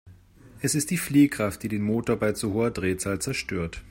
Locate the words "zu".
2.31-2.53